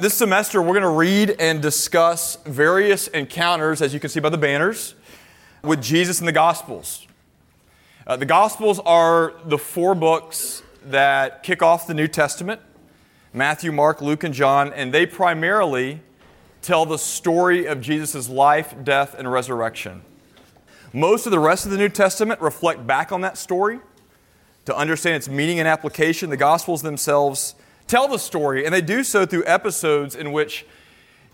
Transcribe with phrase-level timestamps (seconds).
[0.00, 4.28] This semester, we're going to read and discuss various encounters, as you can see by
[4.28, 4.96] the banners,
[5.62, 7.06] with Jesus in the Gospels.
[8.04, 12.60] Uh, the Gospels are the four books that kick off the New Testament
[13.32, 16.00] Matthew, Mark, Luke, and John, and they primarily
[16.60, 20.02] tell the story of Jesus' life, death, and resurrection.
[20.92, 23.78] Most of the rest of the New Testament reflect back on that story
[24.64, 26.30] to understand its meaning and application.
[26.30, 27.54] The Gospels themselves
[27.86, 30.66] tell the story, and they do so through episodes in which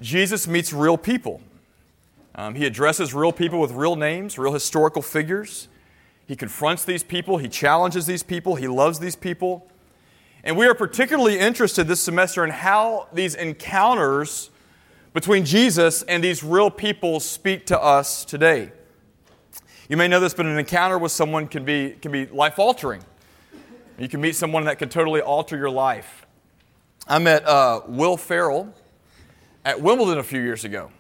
[0.01, 1.41] Jesus meets real people.
[2.35, 5.69] Um, he addresses real people with real names, real historical figures.
[6.27, 9.69] He confronts these people, he challenges these people, he loves these people.
[10.43, 14.51] And we are particularly interested this semester in how these encounters
[15.13, 18.73] between Jesus and these real people speak to us today.
[19.89, 23.03] You may know this, but an encounter with someone can be, can be life altering.
[23.99, 26.27] You can meet someone that can totally alter your life.
[27.11, 28.73] I met uh, Will Ferrell
[29.65, 30.93] at Wimbledon a few years ago.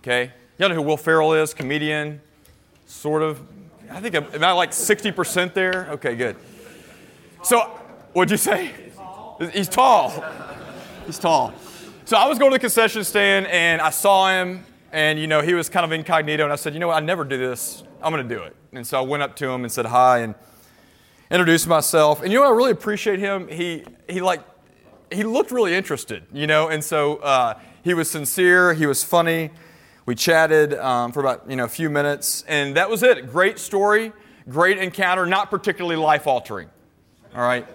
[0.00, 0.30] Okay?
[0.58, 1.54] Y'all know who Will Ferrell is?
[1.54, 2.20] Comedian,
[2.84, 3.40] sort of.
[3.90, 5.88] I think, I'm, I like 60% there?
[5.92, 6.36] Okay, good.
[7.42, 7.60] So,
[8.12, 8.74] what'd you say?
[9.54, 10.22] He's tall.
[11.06, 11.54] He's tall.
[12.04, 15.40] So I was going to the concession stand and I saw him, and you know
[15.40, 17.84] he was kind of incognito, and I said, you know what, I never do this.
[18.02, 18.54] I'm going to do it.
[18.72, 20.34] And so I went up to him and said hi and
[21.30, 22.22] introduced myself.
[22.22, 23.48] And you know, I really appreciate him.
[23.48, 24.42] He he like
[25.12, 28.74] he looked really interested, you know, and so uh, he was sincere.
[28.74, 29.50] He was funny.
[30.04, 33.30] We chatted um, for about you know a few minutes, and that was it.
[33.30, 34.12] Great story,
[34.48, 36.68] great encounter, not particularly life altering.
[37.34, 37.66] All right.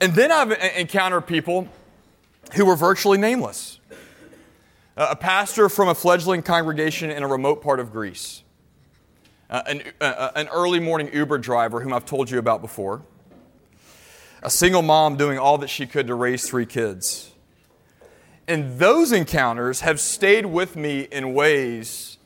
[0.00, 1.68] And then I've encountered people
[2.54, 3.80] who were virtually nameless.
[4.96, 8.42] A pastor from a fledgling congregation in a remote part of Greece.
[9.48, 13.02] Uh, an, uh, an early morning Uber driver whom I've told you about before.
[14.42, 17.30] A single mom doing all that she could to raise three kids.
[18.48, 22.18] And those encounters have stayed with me in ways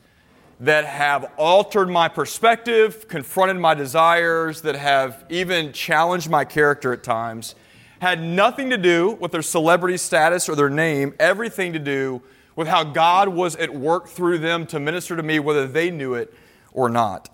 [0.59, 7.03] that have altered my perspective, confronted my desires, that have even challenged my character at
[7.03, 7.53] times
[7.99, 12.21] had nothing to do with their celebrity status or their name, everything to do
[12.55, 16.13] with how God was at work through them to minister to me, whether they knew
[16.13, 16.33] it
[16.71, 17.29] or not.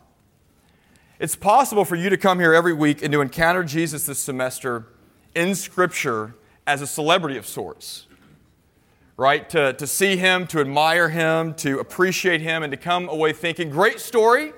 [1.23, 4.87] It's possible for you to come here every week and to encounter Jesus this semester
[5.33, 6.35] in Scripture
[6.67, 8.07] as a celebrity of sorts,
[9.15, 9.49] right?
[9.51, 13.69] To, to see him, to admire him, to appreciate him, and to come away thinking,
[13.69, 14.51] great story,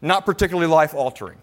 [0.00, 1.36] not particularly life altering.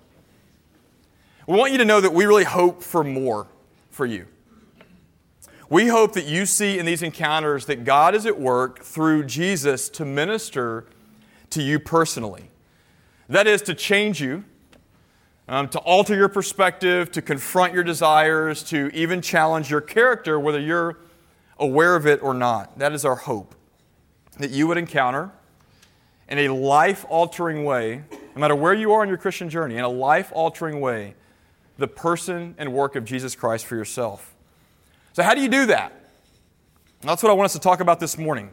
[1.46, 3.46] We want you to know that we really hope for more
[3.92, 4.26] for you.
[5.70, 9.90] We hope that you see in these encounters that God is at work through Jesus
[9.90, 10.88] to minister
[11.52, 12.50] to you personally.
[13.30, 14.46] That is, to change you,
[15.48, 20.60] um, to alter your perspective, to confront your desires, to even challenge your character, whether
[20.60, 21.00] you're
[21.60, 22.80] aware of it or not.
[22.80, 23.56] That is our hope.
[24.40, 25.32] That you would encounter
[26.30, 28.04] in a life altering way,
[28.36, 31.16] no matter where you are in your Christian journey, in a life altering way,
[31.78, 34.36] the person and work of Jesus Christ for yourself.
[35.14, 35.94] So, how do you do that?
[37.02, 38.50] That's what I want us to talk about this morning.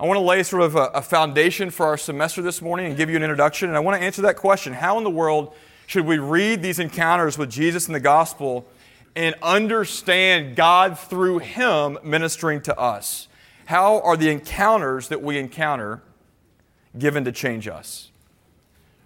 [0.00, 2.96] I want to lay sort of a, a, foundation for our semester this morning and
[2.96, 3.68] give you an introduction.
[3.68, 5.54] And I want to answer that question How in the world
[5.86, 8.66] should we read these encounters with Jesus in the gospel
[9.14, 13.28] and understand God through Him ministering to us?
[13.66, 16.00] How are the encounters that we encounter
[16.98, 18.10] given to change us?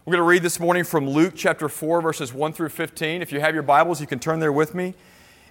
[0.05, 3.21] We're going to read this morning from Luke chapter 4, verses 1 through 15.
[3.21, 4.95] If you have your Bibles, you can turn there with me.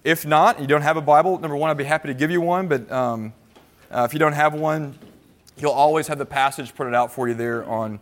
[0.06, 2.40] If not, you don't have a Bible, number one, I'd be happy to give you
[2.40, 2.70] one.
[2.70, 3.34] But um,
[3.92, 4.98] uh, if you don't have one,
[5.58, 8.00] you'll always have the passage printed out for you there on,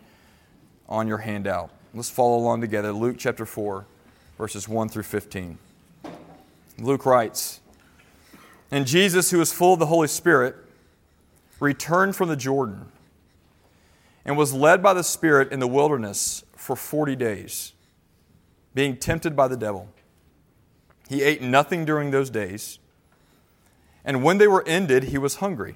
[0.87, 1.71] on your handout.
[1.93, 2.93] Let's follow along together.
[2.93, 3.85] Luke chapter 4,
[4.37, 5.57] verses 1 through 15.
[6.79, 7.59] Luke writes
[8.71, 10.55] And Jesus, who was full of the Holy Spirit,
[11.59, 12.91] returned from the Jordan
[14.25, 17.73] and was led by the Spirit in the wilderness for 40 days,
[18.73, 19.89] being tempted by the devil.
[21.09, 22.79] He ate nothing during those days,
[24.05, 25.75] and when they were ended, he was hungry.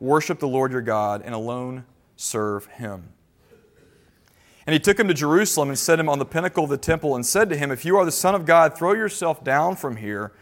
[0.00, 1.84] worship the Lord your God and alone
[2.16, 3.12] serve him.
[4.66, 7.14] And he took him to Jerusalem and set him on the pinnacle of the temple
[7.14, 9.96] and said to him, If you are the Son of God, throw yourself down from
[9.96, 10.32] here,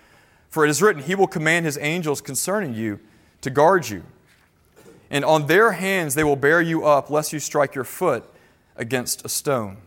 [0.49, 3.01] For it is written, He will command His angels concerning you
[3.41, 4.03] to guard you.
[5.11, 8.25] And on their hands they will bear you up, lest you strike your foot
[8.77, 9.79] against a stone.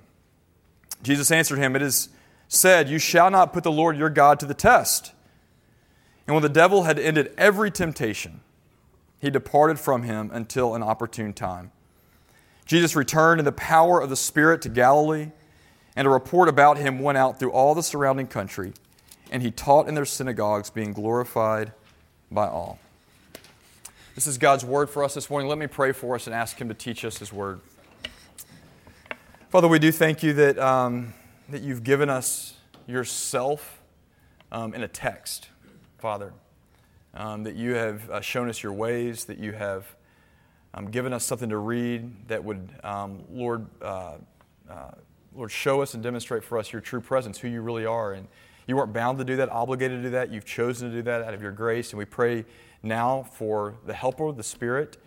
[1.04, 2.10] Jesus answered him, It is
[2.48, 5.14] said, You shall not put the Lord your God to the test.
[6.28, 8.42] And when the devil had ended every temptation,
[9.22, 11.72] he departed from him until an opportune time.
[12.66, 15.30] Jesus returned in the power of the Spirit to Galilee,
[15.96, 18.74] and a report about him went out through all the surrounding country,
[19.32, 21.72] and he taught in their synagogues, being glorified
[22.32, 22.80] by all.
[24.16, 25.48] This is God's word for us this morning.
[25.48, 27.62] Let me pray for us and ask him to teach us his word.
[29.50, 31.14] Father, we do thank you that, um,
[31.50, 32.56] that you've given us
[32.88, 33.82] yourself
[34.52, 35.50] um, in a text,
[36.00, 36.34] Father.
[37.14, 39.86] Um, that you have uh, shown us your ways, that you have
[40.74, 44.14] um, given us something to read that would, um, Lord, uh,
[44.70, 44.92] uh,
[45.36, 48.14] Lord, show us and demonstrate for us your true presence, who you really are.
[48.14, 48.28] And
[48.68, 50.32] you weren't bound to do that, obligated to do that.
[50.32, 51.92] You've chosen to do that out of your grace.
[51.92, 52.46] And we pray
[52.84, 54.98] now for the helper, the Spirit,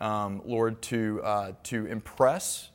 [0.00, 2.70] um, Lord, to, uh, to impress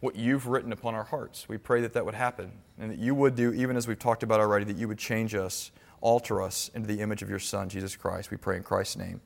[0.00, 1.48] what you've written upon our hearts.
[1.48, 4.22] We pray that that would happen and that you would do, even as we've talked
[4.22, 5.70] about already, that you would change us,
[6.02, 8.30] alter us into the image of your Son, Jesus Christ.
[8.30, 9.22] We pray in Christ's name.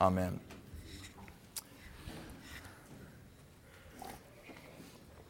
[0.00, 0.40] Amen.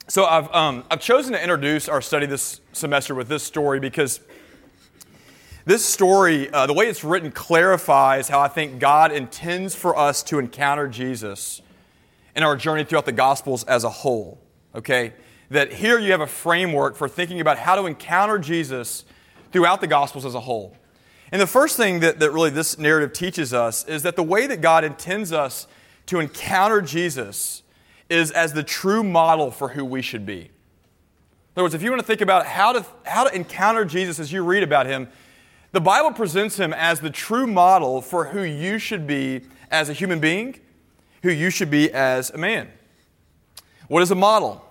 [0.06, 4.20] So I've, um, I've chosen to introduce our study this semester with this story because
[5.64, 10.22] this story, uh, the way it's written, clarifies how I think God intends for us
[10.24, 11.62] to encounter Jesus
[12.36, 14.38] in our journey throughout the Gospels as a whole
[14.74, 15.12] okay?
[15.50, 19.04] That here you have a framework for thinking about how to encounter Jesus
[19.52, 20.76] throughout the Gospels as a whole.
[21.32, 24.46] And the first thing that, that really this narrative teaches us is that the way
[24.46, 25.67] that God intends us
[26.06, 27.62] to encounter Jesus
[28.11, 30.40] is as the true model for who we should be.
[30.40, 30.50] In
[31.56, 34.31] other words, if you want to think about how to, how to encounter Jesus as
[34.31, 35.08] you read about him,
[35.73, 39.40] the Bible presents him as the true model for who you should be
[39.70, 40.61] as a human being,
[41.23, 42.69] who you should be as a man.
[43.88, 44.62] What is a model?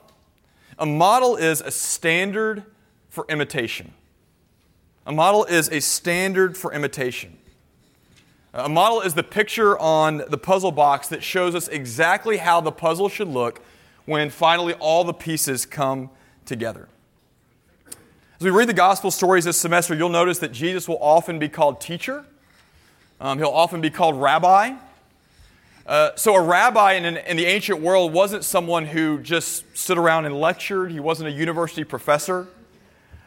[0.78, 2.66] A model is a standard
[3.10, 3.94] for imitation.
[5.06, 7.38] A model is a standard for imitation.
[8.54, 12.72] A model is the picture on the puzzle box that shows us exactly how the
[12.72, 13.62] puzzle should look
[14.06, 16.10] when finally all the pieces come
[16.46, 16.88] together.
[17.88, 21.48] As we read the gospel stories this semester, you'll notice that Jesus will often be
[21.48, 22.26] called teacher.
[23.20, 24.74] Um, he'll often be called rabbi.
[25.86, 30.26] Uh, so, a rabbi in, in, the ancient world wasn't someone who just stood around
[30.26, 32.48] and lectured, he wasn't a university professor.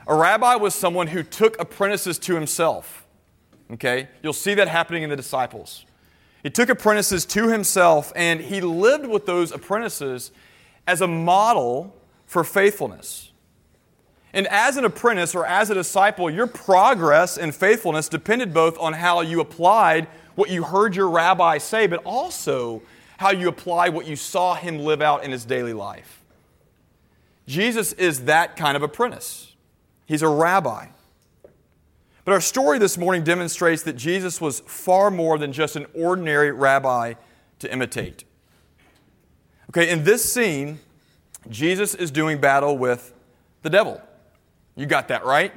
[0.07, 3.07] A rabbi was someone who took apprentices to himself.
[3.73, 4.09] Okay?
[4.23, 5.85] You'll see that happening in the disciples.
[6.43, 10.31] He took apprentices to himself and he lived with those apprentices
[10.87, 11.95] as a model
[12.27, 13.33] for faithfulness.
[14.35, 18.93] And as an apprentice or as a disciple, your progress and faithfulness depended both on
[18.93, 22.83] how you applied what you heard your rabbi say, but also
[23.17, 26.23] how you apply what you saw him live out in his daily life.
[27.47, 29.54] Jesus is that kind of apprentice.
[30.07, 30.89] He's a rabbi.
[32.25, 36.53] But our story this morning demonstrates that Jesus was far more than just an ordinary
[36.53, 37.15] rabbi
[37.59, 38.25] to imitate.
[39.71, 40.81] Okay, in this scene,
[41.49, 43.13] Jesus is doing battle with
[43.63, 44.01] the devil.
[44.77, 45.53] You got that right?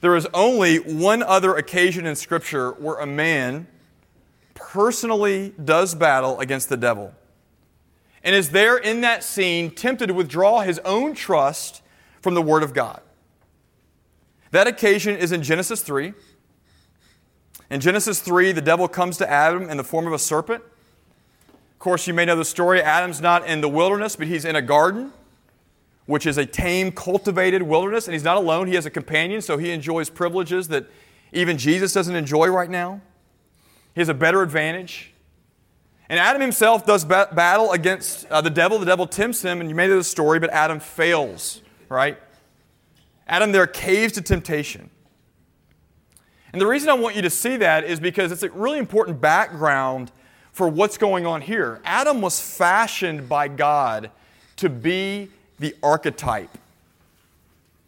[0.00, 3.66] There is only one other occasion in Scripture where a man
[4.54, 7.14] personally does battle against the devil
[8.24, 11.82] and is there in that scene tempted to withdraw his own trust
[12.22, 13.02] from the Word of God.
[14.52, 16.14] That occasion is in Genesis 3.
[17.70, 20.62] In Genesis 3, the devil comes to Adam in the form of a serpent.
[21.52, 22.80] Of course, you may know the story.
[22.80, 25.12] Adam's not in the wilderness, but he's in a garden
[26.06, 28.66] which is a tame, cultivated wilderness, and he's not alone.
[28.66, 30.86] He has a companion, so he enjoys privileges that
[31.32, 33.00] even Jesus doesn't enjoy right now.
[33.94, 35.12] He has a better advantage.
[36.08, 38.78] And Adam himself does ba- battle against uh, the devil.
[38.78, 42.18] The devil tempts him, and you may know the story, but Adam fails, right?
[43.28, 44.90] Adam there caves to temptation.
[46.52, 49.20] And the reason I want you to see that is because it's a really important
[49.20, 50.10] background
[50.52, 51.80] for what's going on here.
[51.84, 54.10] Adam was fashioned by God
[54.56, 56.50] to be the archetype.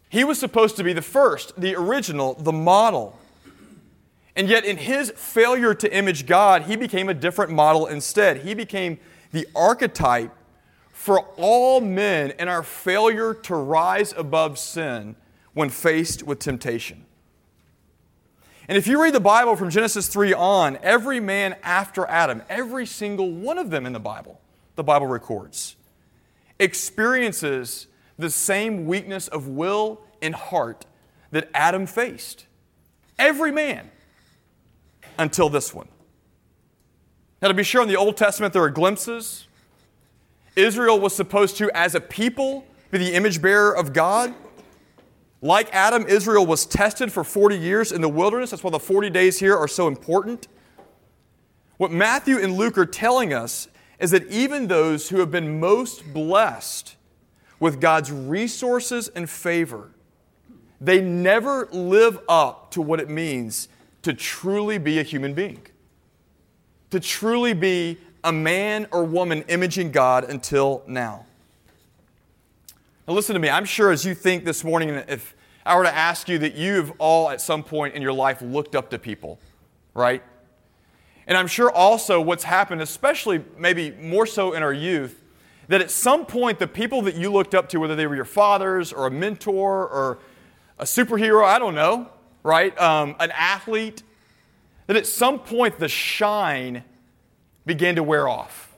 [0.09, 3.19] He was supposed to be the first, the original, the model.
[4.35, 8.37] And yet, in his failure to image God, he became a different model instead.
[8.37, 8.99] He became
[9.31, 10.31] the archetype
[11.05, 15.15] for all men in our failure to rise above sin
[15.53, 17.05] when faced with temptation.
[18.67, 22.87] And if you read the Bible from Genesis 3 on, every man after Adam, every
[22.87, 24.41] single one of them in the Bible,
[24.77, 25.75] the Bible records,
[26.57, 27.85] experiences
[28.17, 30.87] the same weakness of will and heart
[31.29, 32.47] that Adam faced.
[33.19, 33.91] Every man
[35.19, 35.87] until this one.
[37.43, 39.45] Now, to be sure, in the Old Testament, there are glimpses.
[40.55, 44.33] Israel was supposed to, as a people, be the image bearer of God.
[45.41, 48.51] Like Adam, Israel was tested for 40 years in the wilderness.
[48.51, 50.47] That's why the 40 days here are so important.
[51.77, 53.67] What Matthew and Luke are telling us
[53.99, 56.95] is that even those who have been most blessed
[57.59, 59.91] with God's resources and favor,
[60.79, 63.67] they never live up to what it means
[64.01, 65.61] to truly be a human being,
[66.91, 71.25] to truly be a man or woman imaging God until now.
[73.07, 73.49] Now, listen to me.
[73.49, 76.73] I'm sure as you think this morning, if I were to ask you that you
[76.73, 79.39] have all at some point in your life looked up to people,
[79.93, 80.23] right?
[81.27, 85.21] And I'm sure also what's happened, especially maybe more so in our youth,
[85.67, 88.25] that at some point the people that you looked up to, whether they were your
[88.25, 90.17] fathers or a mentor or
[90.79, 92.09] a superhero, I don't know,
[92.41, 92.79] right?
[92.79, 94.01] Um, an athlete,
[94.87, 96.83] that at some point the shine
[97.65, 98.75] began to wear off.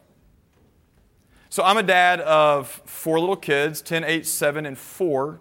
[1.49, 5.39] So I'm a dad of four little kids 10, 8, 7, and 4,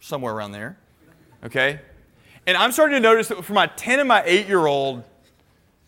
[0.00, 0.78] somewhere around there.
[1.44, 1.80] Okay?
[2.46, 5.04] And I'm starting to notice that for my 10 and my 8 year old,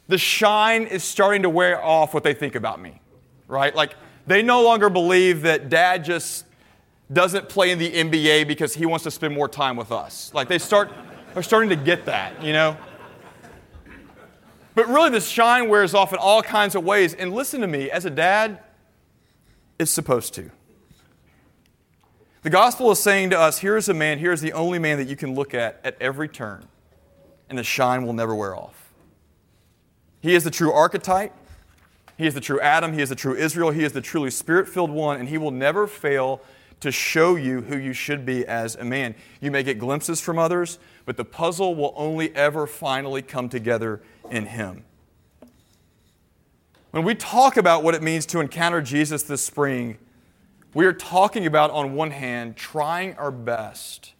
[0.08, 3.00] the shine is starting to wear off what they think about me,
[3.48, 3.74] right?
[3.74, 3.94] Like,
[4.26, 6.44] they no longer believe that dad just
[7.12, 10.30] doesn't play in the NBA because he wants to spend more time with us.
[10.34, 10.92] Like, they start,
[11.32, 12.76] they're starting to get that, you know?
[14.80, 17.12] But really, the shine wears off in all kinds of ways.
[17.12, 18.60] And listen to me, as a dad,
[19.78, 20.50] it's supposed to.
[22.40, 24.96] The gospel is saying to us here is a man, here is the only man
[24.96, 26.64] that you can look at at every turn,
[27.50, 28.90] and the shine will never wear off.
[30.22, 31.34] He is the true archetype.
[32.16, 32.94] He is the true Adam.
[32.94, 33.72] He is the true Israel.
[33.72, 36.40] He is the truly spirit filled one, and he will never fail
[36.80, 39.14] to show you who you should be as a man.
[39.42, 40.78] You may get glimpses from others,
[41.10, 44.00] but the puzzle will only ever finally come together
[44.30, 44.84] in him.
[46.92, 49.98] When we talk about what it means to encounter Jesus this spring,
[50.72, 54.12] we are talking about, on one hand, trying our best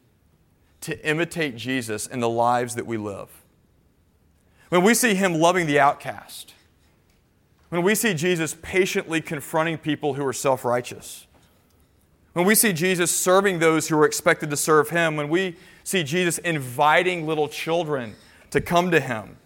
[0.80, 3.28] to imitate Jesus in the lives that we live.
[4.70, 6.54] When we see him loving the outcast,
[7.68, 11.28] when we see Jesus patiently confronting people who are self righteous,
[12.32, 16.02] when we see Jesus serving those who are expected to serve him, when we see
[16.02, 18.14] Jesus inviting little children
[18.50, 19.37] to come to him,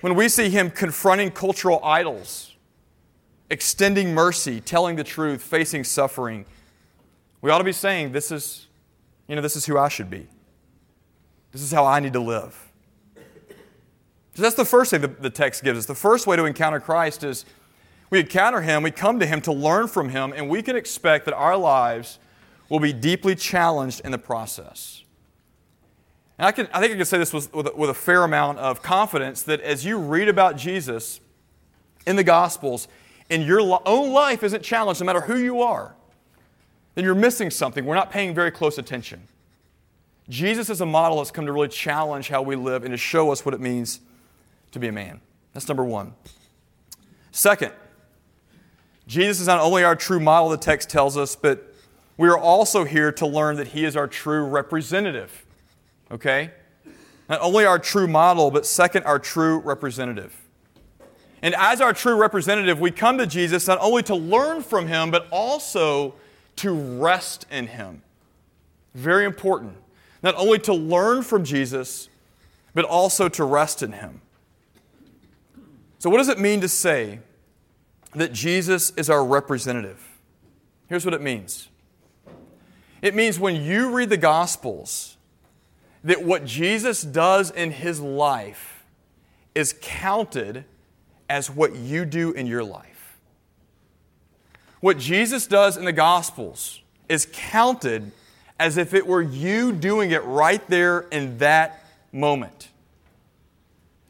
[0.00, 2.54] when we see him confronting cultural idols,
[3.50, 6.44] extending mercy, telling the truth, facing suffering,
[7.40, 8.66] we ought to be saying, This is,
[9.26, 10.26] you know, this is who I should be.
[11.52, 12.68] This is how I need to live.
[14.34, 15.86] So that's the first thing the, text gives us.
[15.86, 17.44] The first way to encounter Christ is
[18.10, 21.24] we encounter Him, we come to Him to learn from Him, and we can expect
[21.24, 22.20] that our lives
[22.68, 25.02] will be deeply challenged in the process.
[26.38, 28.80] And I, can, I think I can say this with, with, a, fair amount of
[28.80, 31.20] confidence that as you read about Jesus
[32.06, 32.86] in the Gospels,
[33.28, 35.94] and your own life isn't challenged, no matter who you are,
[36.94, 37.84] then you're missing something.
[37.84, 39.26] We're not paying very close attention.
[40.28, 43.30] Jesus is a model that's come to really challenge how we live and to show
[43.30, 44.00] us what it means
[44.72, 45.20] to be a man.
[45.52, 46.14] That's number one.
[47.32, 47.72] Second,
[49.06, 51.74] Jesus is not only our true model, the text tells us, but
[52.16, 55.46] we are also here to learn that he is our true representative.
[56.10, 56.50] Okay?
[57.28, 60.34] Not only our true model, but second, our true representative.
[61.42, 65.10] And as our true representative, we come to Jesus not only to learn from him,
[65.10, 66.14] but also
[66.56, 68.02] to rest in him.
[68.94, 69.76] Very important.
[70.22, 72.08] Not only to learn from Jesus,
[72.74, 74.20] but also to rest in him.
[75.98, 77.20] So, what does it mean to say
[78.14, 80.18] that Jesus is our representative?
[80.88, 81.68] Here's what it means
[83.02, 85.17] it means when you read the Gospels,
[86.04, 88.84] that what Jesus does in his life
[89.54, 90.64] is counted
[91.28, 93.18] as what you do in your life.
[94.80, 98.12] What Jesus does in the Gospels is counted
[98.60, 102.68] as if it were you doing it right there in that moment.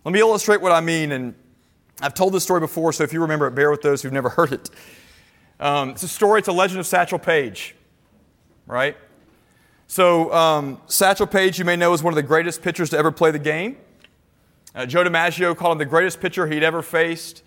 [0.04, 1.34] Let me illustrate what I mean and
[2.00, 4.28] I've told this story before, so if you remember it, bear with those who've never
[4.30, 4.70] heard it.
[5.58, 7.74] Um, it's a story, it's a legend of Satchel Paige,
[8.66, 8.96] right?
[9.90, 13.10] So, um, Satchel Paige, you may know, is one of the greatest pitchers to ever
[13.10, 13.78] play the game.
[14.74, 17.42] Uh, Joe DiMaggio called him the greatest pitcher he'd ever faced.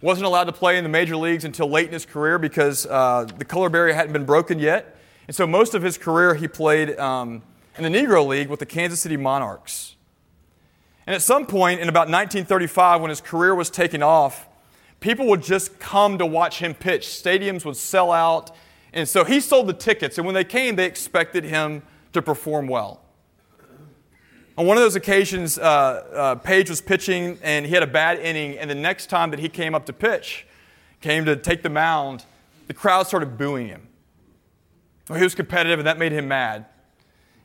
[0.00, 3.28] Wasn't allowed to play in the major leagues until late in his career because uh,
[3.38, 4.96] the color barrier hadn't been broken yet.
[5.28, 7.42] And so, most of his career, he played um,
[7.78, 9.94] in the Negro League with the Kansas City Monarchs.
[11.06, 14.48] And at some point in about 1935, when his career was taking off,
[14.98, 17.06] people would just come to watch him pitch.
[17.06, 18.50] Stadiums would sell out.
[18.94, 20.16] And so he sold the tickets.
[20.16, 21.82] And when they came, they expected him
[22.12, 23.02] to perform well.
[24.56, 28.20] On one of those occasions, uh, uh, Paige was pitching and he had a bad
[28.20, 30.46] inning, and the next time that he came up to pitch,
[31.00, 32.24] came to take the mound,
[32.68, 33.88] the crowd started booing him.
[35.08, 36.66] Well, he was competitive, and that made him mad.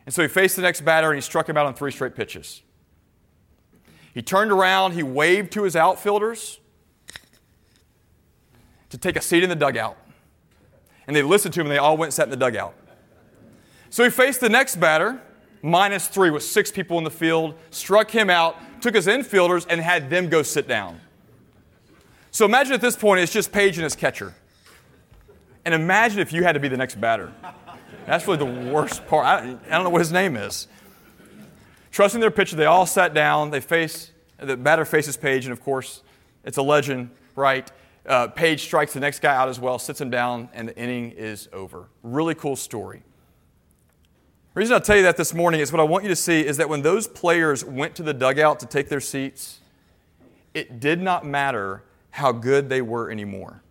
[0.05, 2.15] And so he faced the next batter and he struck him out on three straight
[2.15, 2.61] pitches.
[4.13, 6.59] He turned around, he waved to his outfielders
[8.89, 9.97] to take a seat in the dugout.
[11.09, 12.75] And they listened to him and they all went and sat in the dugout.
[13.89, 15.19] So he faced the next batter,
[15.63, 19.81] minus three, with six people in the field, struck him out, took his infielders, and
[19.81, 21.01] had them go sit down.
[22.29, 24.35] So imagine at this point it's just Paige and his catcher.
[25.65, 27.33] And imagine if you had to be the next batter.
[28.05, 29.25] That's really the worst part.
[29.25, 30.67] I, I don't know what his name is.
[31.91, 33.49] Trusting their pitcher, they all sat down.
[33.49, 36.03] They face, the batter faces Paige, and of course,
[36.43, 37.71] it's a legend, right?
[38.09, 41.11] Uh, Paige strikes the next guy out as well, sits him down, and the inning
[41.11, 41.89] is over.
[42.01, 43.03] Really cool story.
[44.55, 46.43] The reason I'll tell you that this morning is what I want you to see
[46.43, 49.59] is that when those players went to the dugout to take their seats,
[50.55, 53.61] it did not matter how good they were anymore.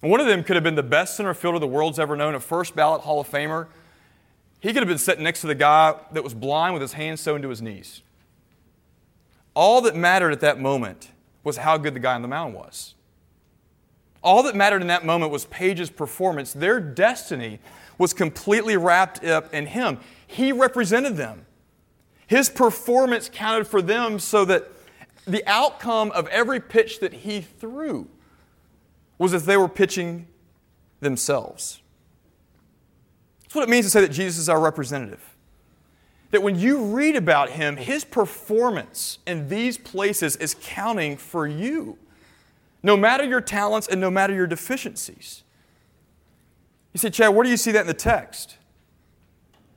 [0.00, 2.34] And one of them could have been the best center fielder the world's ever known,
[2.34, 3.66] a first ballot Hall of Famer.
[4.60, 7.20] He could have been sitting next to the guy that was blind with his hands
[7.20, 8.00] sewn to his knees.
[9.52, 11.10] All that mattered at that moment
[11.48, 12.94] was how good the guy on the mound was.
[14.22, 16.52] All that mattered in that moment was Paige's performance.
[16.52, 17.58] Their destiny
[17.96, 19.98] was completely wrapped up in him.
[20.26, 21.46] He represented them.
[22.26, 24.70] His performance counted for them so that
[25.26, 28.08] the outcome of every pitch that he threw
[29.16, 30.26] was as they were pitching
[31.00, 31.80] themselves.
[33.42, 35.37] That's what it means to say that Jesus is our representative.
[36.30, 41.96] That when you read about him, his performance in these places is counting for you,
[42.82, 45.42] no matter your talents and no matter your deficiencies.
[46.92, 48.56] You say, Chad, where do you see that in the text?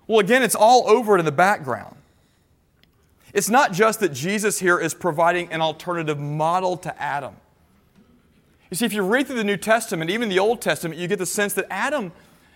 [0.08, 1.96] Well, again, it's all over it in the background.
[3.34, 7.36] It's not just that Jesus here is providing an alternative model to Adam.
[8.70, 11.20] You see, if you read through the New Testament, even the Old Testament, you get
[11.20, 12.11] the sense that Adam,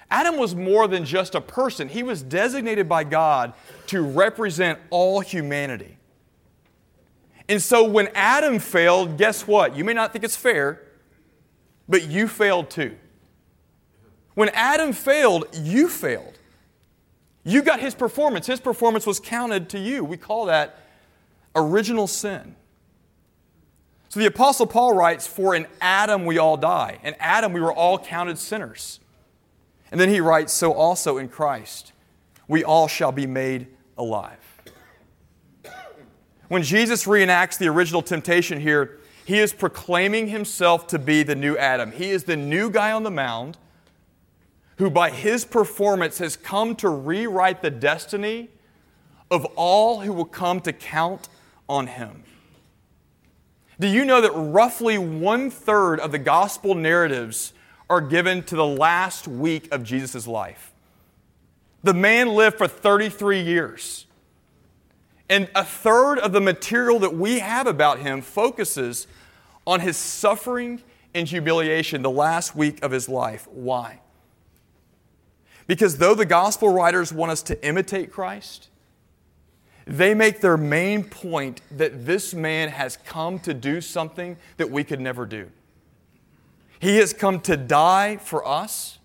[0.10, 1.90] Adam was more than just a person.
[1.90, 3.54] He was designated by God
[3.88, 5.98] to represent all humanity.
[7.48, 9.76] And so when Adam failed, guess what?
[9.76, 10.82] You may not think it's fair,
[11.88, 12.96] but you failed too.
[14.34, 16.38] When Adam failed, you failed.
[17.44, 18.48] You got his performance.
[18.48, 20.04] His performance was counted to you.
[20.04, 20.80] We call that
[21.56, 22.56] original sin.
[24.10, 27.00] So the Apostle Paul writes, For in Adam we all die.
[27.04, 29.00] In Adam we were all counted sinners.
[29.96, 31.94] And then he writes, So also in Christ
[32.50, 34.62] we all shall be made alive.
[36.50, 41.56] When Jesus reenacts the original temptation here, he is proclaiming himself to be the new
[41.56, 41.94] Adam.
[41.94, 43.58] He is the new guy on the mound
[44.80, 48.50] who, by his performance, has come to rewrite the destiny
[49.32, 51.30] of all who will come to count
[51.70, 52.26] on him.
[53.80, 57.54] Do you know that roughly one third of the gospel narratives
[57.90, 60.74] are given to the last week of Jesus' life?
[61.84, 64.06] The man lived for 33 years.
[65.30, 69.08] And a third of the material that we have about him focuses
[69.66, 70.82] on his suffering
[71.14, 73.48] and humiliation the last week of his life.
[73.52, 74.02] Why?
[75.68, 78.70] Because though the gospel writers want us to imitate Christ,
[79.86, 84.84] they make their main point that this man has come to do something that we
[84.84, 85.50] could never do.
[86.80, 89.00] He has come to die for us.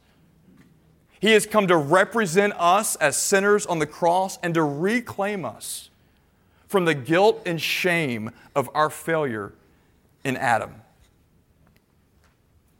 [1.20, 5.90] He has come to represent us as sinners on the cross and to reclaim us
[6.66, 9.52] from the guilt and shame of our failure
[10.24, 10.74] in Adam.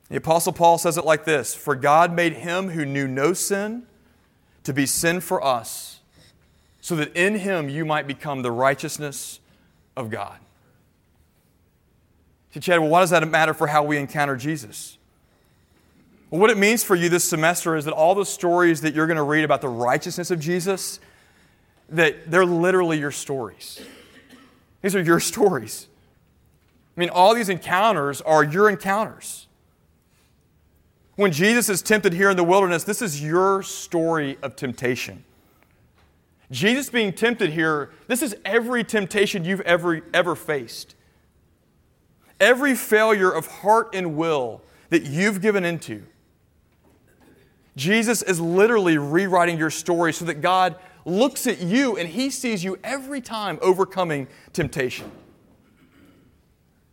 [0.08, 3.86] The Apostle Paul says it like this For God made him who knew no sin
[4.64, 6.00] to be sin for us
[6.80, 9.40] so that in him you might become the righteousness
[9.96, 10.38] of God.
[12.52, 14.98] See, Chad, well, why does that matter for how we encounter Jesus?
[16.30, 19.06] Well, what it means for you this semester is that all the stories that you're
[19.06, 21.00] going to read about the righteousness of Jesus,
[21.88, 23.80] that they're literally your stories.
[24.82, 25.88] These are your stories.
[26.96, 29.46] I mean, all these encounters are your encounters.
[31.16, 35.24] When Jesus is tempted here in the wilderness, this is your story of temptation.
[36.50, 40.94] Jesus being tempted here, this is every temptation you've ever, ever faced.
[42.40, 46.02] Every failure of heart and will that you've given into.
[47.76, 52.64] Jesus is literally rewriting your story so that God looks at you and he sees
[52.64, 55.10] you every time overcoming temptation.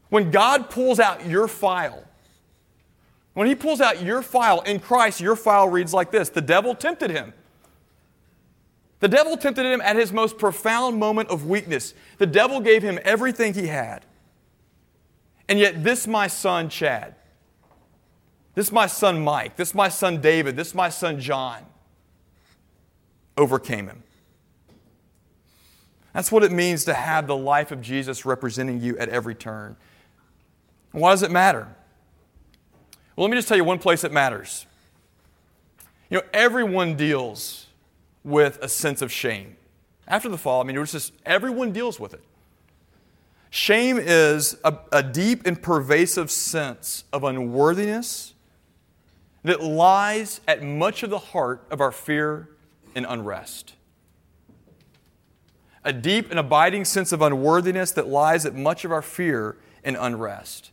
[0.09, 2.03] When God pulls out your file,
[3.33, 6.73] when he pulls out your file in Christ, your file reads like this The devil
[6.73, 7.33] tempted him.
[8.99, 11.93] The devil tempted him at his most profound moment of weakness.
[12.17, 14.05] The devil gave him everything he had.
[15.49, 17.15] And yet, this my son, Chad,
[18.55, 21.65] this my son, Mike, this my son, David, this my son, John,
[23.37, 24.03] overcame him.
[26.13, 29.75] That's what it means to have the life of Jesus representing you at every turn.
[30.91, 31.67] Why does it matter?
[33.15, 34.65] Well, let me just tell you one place it matters.
[36.09, 37.67] You know, everyone deals
[38.23, 39.57] with a sense of shame.
[40.07, 42.23] After the fall, I mean, it was just everyone deals with it.
[43.49, 48.33] Shame is a, a deep and pervasive sense of unworthiness
[49.43, 52.49] that lies at much of the heart of our fear
[52.93, 53.73] and unrest
[55.87, 59.55] a deep and abiding sense of unworthiness that lies at much of our fear
[59.85, 60.71] and unrest.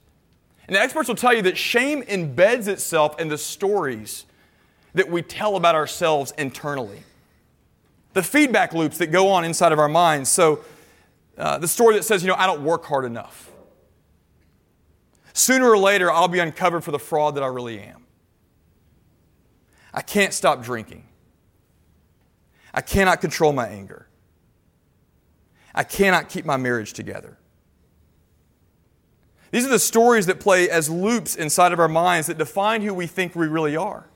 [0.66, 4.26] And experts will tell you that shame embeds itself in the stories
[4.92, 7.04] that we tell about ourselves internally.
[8.12, 10.30] The feedback loops that go on inside of our minds.
[10.30, 10.64] So,
[11.36, 13.50] uh, the story that says, you know, I don't work hard enough.
[15.32, 18.04] Sooner or later, I'll be uncovered for the fraud that I really am.
[19.92, 21.06] I can't stop drinking.
[22.72, 24.08] I cannot control my anger.
[25.74, 27.36] I cannot keep my marriage together.
[29.50, 32.92] These are the stories that play as loops inside of our minds that define who
[32.92, 34.06] we think we really are.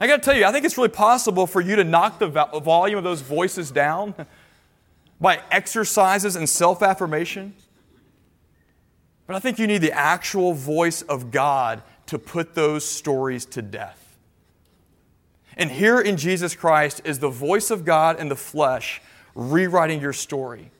[0.00, 2.28] I got to tell you, I think it's really possible for you to knock the
[2.28, 4.14] volume of those voices down
[5.20, 7.54] by exercises and self affirmation.
[9.26, 13.62] But I think you need the actual voice of God to put those stories to
[13.62, 14.18] death.
[15.56, 19.00] And here in Jesus Christ is the voice of God in the flesh
[19.34, 20.70] rewriting your story.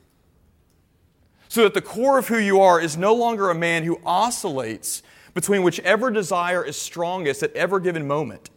[1.49, 5.03] So that the core of who you are is no longer a man who oscillates
[5.35, 8.51] between whichever desire is strongest at every given moment.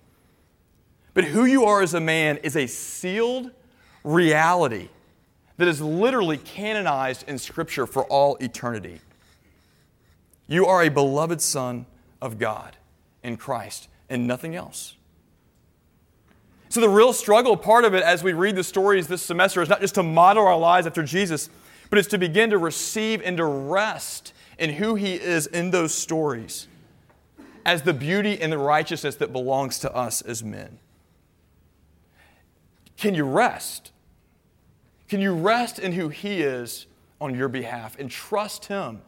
[1.14, 3.52] But who you are as a man is a sealed
[4.04, 4.90] reality
[5.60, 9.02] that is literally canonized in Scripture for all eternity.
[10.48, 11.86] You are a beloved Son
[12.22, 12.78] of God
[13.24, 14.96] in Christ and nothing else.
[16.70, 19.68] So, the real struggle part of it as we read the stories this semester is
[19.68, 21.50] not just to model our lives after Jesus,
[21.90, 25.94] but it's to begin to receive and to rest in who He is in those
[25.94, 26.70] stories
[27.66, 30.80] as the beauty and the righteousness that belongs to us as men.
[32.96, 33.92] Can you rest?
[35.10, 36.86] Can you rest in who He is
[37.20, 39.02] on your behalf and trust Him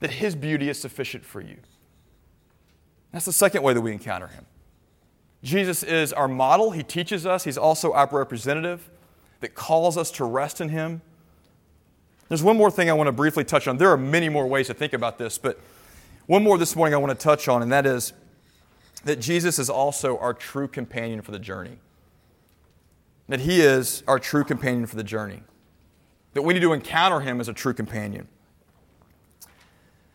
[0.00, 1.56] that His beauty is sufficient for you?
[3.10, 4.46] That's the second way that we encounter Him.
[5.42, 6.70] Jesus is our model.
[6.70, 7.44] He teaches us.
[7.44, 8.90] He's also our representative
[9.40, 11.00] that calls us to rest in Him.
[12.28, 13.78] There's one more thing I want to briefly touch on.
[13.78, 15.58] There are many more ways to think about this, but
[16.26, 18.12] one more this morning I want to touch on, and that is
[19.04, 21.78] that Jesus is also our true companion for the journey.
[23.30, 25.44] That He is our true companion for the journey.
[26.34, 28.26] That we need to encounter Him as a true companion.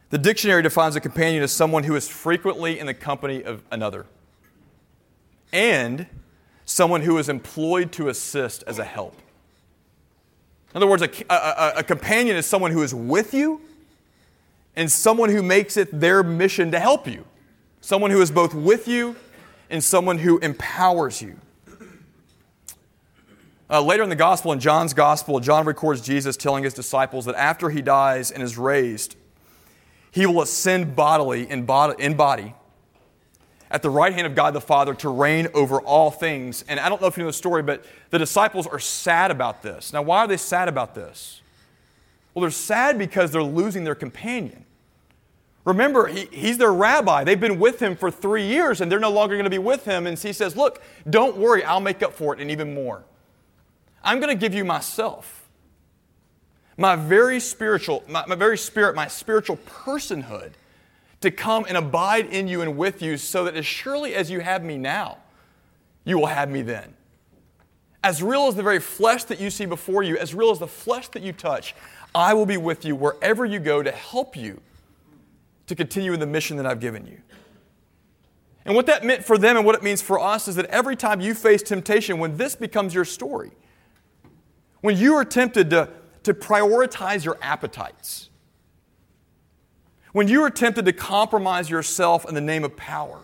[0.10, 4.06] The dictionary defines a companion as someone who is frequently in the company of another
[5.54, 6.08] and
[6.66, 9.16] someone who is employed to assist as a help.
[10.74, 13.62] In other words, a, a, a, companion is someone who is with you
[14.76, 17.24] and someone who makes it their mission to help you.
[17.80, 19.16] Someone who is both with you
[19.70, 21.40] and someone who empowers you.
[23.68, 27.36] Uh, later in the gospel, in John's gospel, John records Jesus telling his disciples that
[27.36, 29.16] after he dies and is raised,
[30.12, 32.54] he will ascend bodily in body, in body
[33.72, 36.64] at the right hand of God the Father to reign over all things.
[36.68, 39.64] And I don't know if you know the story, but the disciples are sad about
[39.64, 39.92] this.
[39.92, 41.42] Now, why are they sad about this?
[42.34, 44.66] Well, they're sad because they're losing their companion.
[45.64, 47.24] Remember, he, he's their rabbi.
[47.24, 49.86] They've been with him for three years and they're no longer going to be with
[49.86, 50.06] him.
[50.06, 53.04] And he says, Look, don't worry, I'll make up for it and even more.
[54.06, 55.50] I'm going to give you myself,
[56.78, 60.54] my very spiritual, my, my very spirit, my spiritual personhood
[61.22, 64.42] to come and abide in you and with you, so that as surely as you
[64.42, 65.18] have me now,
[66.04, 66.94] you will have me then.
[68.04, 70.68] As real as the very flesh that you see before you, as real as the
[70.68, 71.74] flesh that you touch,
[72.14, 74.62] I will be with you wherever you go to help you
[75.66, 77.18] to continue in the mission that I've given you.
[78.66, 80.96] And what that meant for them and what it means for us is that every
[80.96, 83.52] time you face temptation, when this becomes your story,
[84.86, 85.90] when you are tempted to,
[86.22, 88.30] to prioritize your appetites,
[90.12, 93.22] when you are tempted to compromise yourself in the name of power,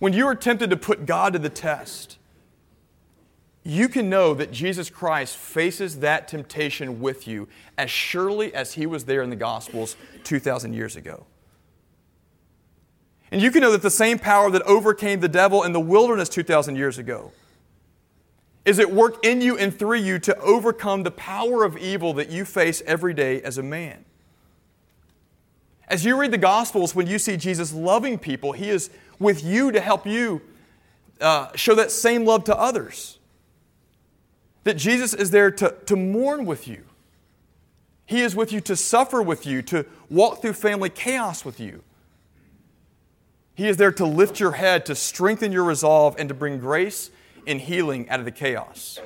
[0.00, 2.18] when you are tempted to put God to the test,
[3.62, 7.46] you can know that Jesus Christ faces that temptation with you
[7.78, 11.24] as surely as he was there in the Gospels 2,000 years ago.
[13.30, 16.28] And you can know that the same power that overcame the devil in the wilderness
[16.28, 17.30] 2,000 years ago
[18.64, 22.30] is at work in you and through you to overcome the power of evil that
[22.30, 24.04] you face every day as a man.
[25.86, 29.70] As you read the Gospels, when you see Jesus loving people, He is with you
[29.70, 30.40] to help you
[31.20, 33.18] uh, show that same love to others.
[34.64, 36.84] That Jesus is there to, to mourn with you.
[38.06, 41.82] He is with you to suffer with you, to walk through family chaos with you.
[43.54, 47.10] He is there to lift your head, to strengthen your resolve, and to bring grace
[47.46, 49.00] and healing out of the chaos.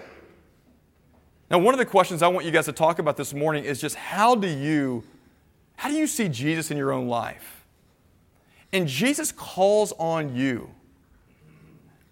[1.51, 3.81] Now, one of the questions I want you guys to talk about this morning is
[3.81, 5.05] just how do you
[5.77, 7.65] how do you see Jesus in your own life?
[8.73, 10.71] And Jesus calls on you.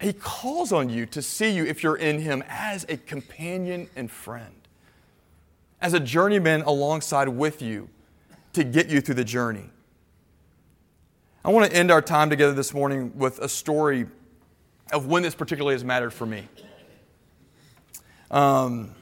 [0.00, 4.08] He calls on you to see you if you're in him as a companion and
[4.08, 4.54] friend.
[5.80, 7.88] As a journeyman alongside with you
[8.52, 9.68] to get you through the journey.
[11.44, 14.06] I want to end our time together this morning with a story
[14.92, 16.48] of when this particularly has mattered for me.
[18.30, 18.94] Um,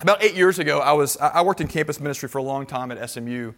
[0.00, 2.90] about eight years ago, I, was, I worked in campus ministry for a long time
[2.90, 3.52] at SMU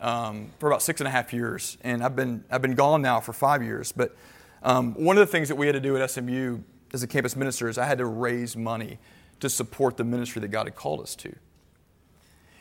[0.00, 3.20] um, for about six and a half years, and I've been, I've been gone now
[3.20, 3.92] for five years.
[3.92, 4.16] But
[4.62, 6.60] um, one of the things that we had to do at SMU
[6.92, 8.98] as a campus minister is I had to raise money
[9.40, 11.34] to support the ministry that God had called us to.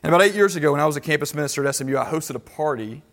[0.04, 2.36] And about eight years ago, when I was a campus minister at SMU, I hosted
[2.36, 3.04] a party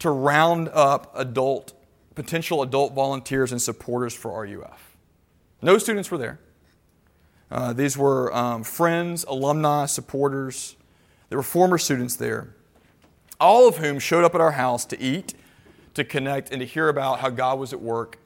[0.00, 1.74] to round up adult
[2.14, 4.96] potential adult volunteers and supporters for RUF.
[5.62, 6.40] No students were there.
[7.50, 10.76] Uh, these were um, friends, alumni, supporters.
[11.28, 12.54] There were former students there,
[13.40, 15.34] all of whom showed up at our house to eat,
[15.94, 18.18] to connect, and to hear about how God was at work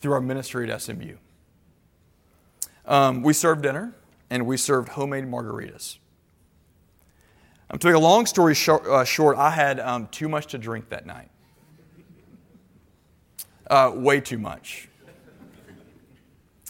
[0.00, 1.16] through our ministry at SMU.
[2.84, 3.94] Um, we served dinner
[4.30, 5.98] and we served homemade margaritas.
[7.68, 10.58] Um, to make a long story short, uh, short I had um, too much to
[10.58, 11.30] drink that night.
[13.68, 14.88] Uh, way too much.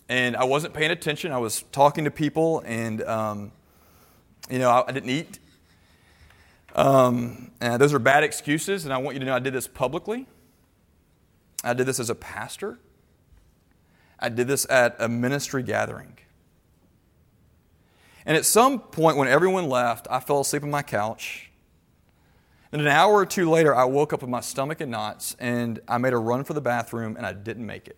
[0.09, 1.33] And I wasn't paying attention.
[1.33, 3.53] I was talking to people, and um,
[4.49, 5.39] you know, I, I didn't eat.
[6.75, 9.67] Um, and those are bad excuses, and I want you to know I did this
[9.67, 10.27] publicly.
[11.65, 12.79] I did this as a pastor.
[14.19, 16.17] I did this at a ministry gathering.
[18.25, 21.46] And at some point, when everyone left, I fell asleep on my couch
[22.77, 25.81] and an hour or two later, I woke up with my stomach in knots and
[25.89, 27.97] I made a run for the bathroom and I didn't make it.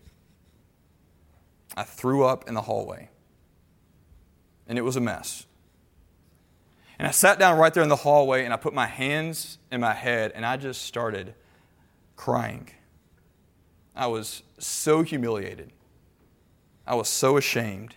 [1.75, 3.09] I threw up in the hallway
[4.69, 5.45] and it was a mess.
[6.97, 9.81] And I sat down right there in the hallway and I put my hands in
[9.81, 11.33] my head and I just started
[12.15, 12.69] crying.
[13.93, 15.73] I was so humiliated.
[16.87, 17.95] I was so ashamed.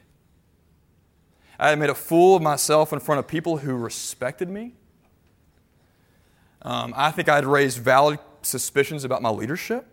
[1.60, 4.74] I had made a fool of myself in front of people who respected me
[6.62, 9.86] um, I think I'd raised valid suspicions about my leadership.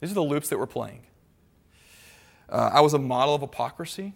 [0.00, 1.02] These are the loops that we're playing.
[2.48, 4.14] Uh, I was a model of hypocrisy.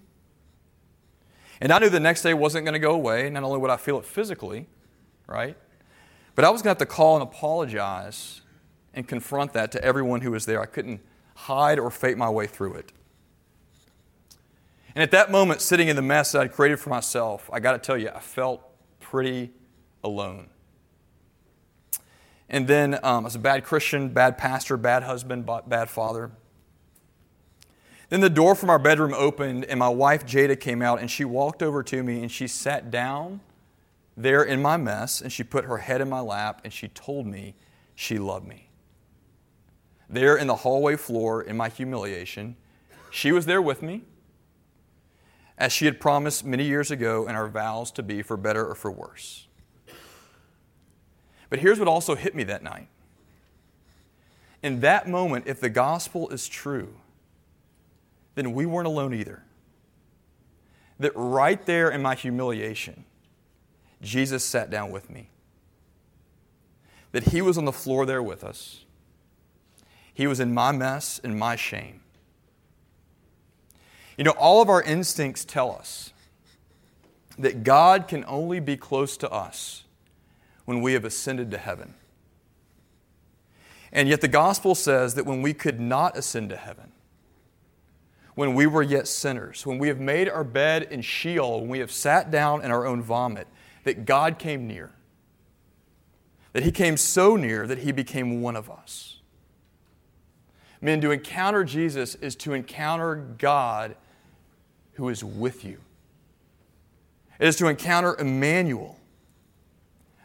[1.60, 3.30] And I knew the next day wasn't going to go away.
[3.30, 4.66] Not only would I feel it physically,
[5.26, 5.56] right?
[6.34, 8.40] But I was going to have to call and apologize
[8.94, 10.60] and confront that to everyone who was there.
[10.60, 11.00] I couldn't
[11.34, 12.92] hide or fake my way through it.
[14.94, 17.72] And at that moment, sitting in the mess that I'd created for myself, I got
[17.72, 18.62] to tell you, I felt
[19.00, 19.50] pretty
[20.04, 20.48] alone.
[22.52, 26.30] And then um, I was a bad Christian, bad pastor, bad husband, bad father.
[28.10, 31.24] Then the door from our bedroom opened, and my wife Jada came out, and she
[31.24, 33.40] walked over to me and she sat down
[34.18, 37.26] there in my mess, and she put her head in my lap, and she told
[37.26, 37.54] me
[37.94, 38.68] she loved me.
[40.10, 42.56] There in the hallway floor, in my humiliation,
[43.10, 44.02] she was there with me,
[45.56, 48.74] as she had promised many years ago in our vows to be for better or
[48.74, 49.46] for worse.
[51.52, 52.88] But here's what also hit me that night.
[54.62, 56.94] In that moment, if the gospel is true,
[58.36, 59.42] then we weren't alone either.
[60.98, 63.04] That right there in my humiliation,
[64.00, 65.28] Jesus sat down with me.
[67.10, 68.86] That he was on the floor there with us.
[70.14, 72.00] He was in my mess and my shame.
[74.16, 76.14] You know, all of our instincts tell us
[77.38, 79.81] that God can only be close to us
[80.72, 81.92] when we have ascended to heaven.
[83.92, 86.92] And yet the gospel says that when we could not ascend to heaven,
[88.34, 91.80] when we were yet sinners, when we have made our bed in Sheol, when we
[91.80, 93.46] have sat down in our own vomit,
[93.84, 94.92] that God came near.
[96.54, 99.20] That He came so near that He became one of us.
[100.80, 103.94] Men, to encounter Jesus is to encounter God
[104.94, 105.80] who is with you.
[107.38, 108.98] It is to encounter Emmanuel,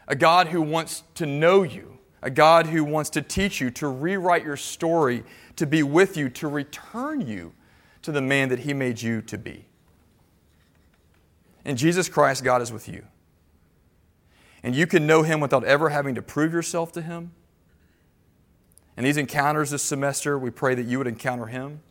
[0.08, 3.86] a God who wants to know you, a God who wants to teach you, to
[3.86, 5.22] rewrite your story,
[5.56, 7.52] to be with you, to return you
[8.02, 9.66] to the man that He made you to be.
[11.64, 13.04] In Jesus Christ, God is with you.
[14.62, 17.32] And you can know Him without ever having to prove yourself to Him.
[18.96, 21.82] And these encounters this semester, we pray that you would encounter Him.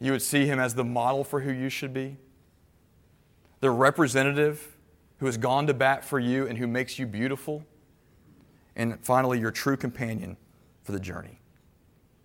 [0.00, 2.16] You would see Him as the model for who you should be,
[3.60, 4.77] the representative
[5.18, 7.64] who has gone to bat for you and who makes you beautiful.
[8.76, 10.36] And finally, your true companion
[10.84, 11.40] for the journey.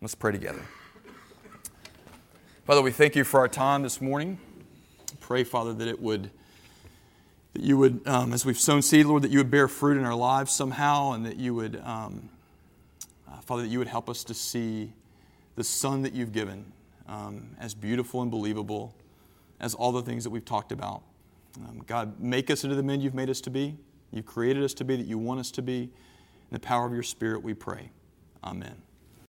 [0.01, 0.61] Let's pray together.
[2.65, 4.37] Father, we thank you for our time this morning.
[5.19, 6.29] Pray, Father, that it would,
[7.53, 10.05] that you would, um, as we've sown seed, Lord, that you would bear fruit in
[10.05, 12.29] our lives somehow, and that you would, um,
[13.27, 14.93] uh, Father, that you would help us to see
[15.55, 16.71] the Son that you've given
[17.07, 18.93] um, as beautiful and believable
[19.59, 21.03] as all the things that we've talked about.
[21.57, 23.77] Um, God, make us into the men you've made us to be.
[24.11, 25.83] You've created us to be, that you want us to be.
[25.83, 25.89] In
[26.51, 27.89] the power of your Spirit, we pray.
[28.43, 28.82] Amen.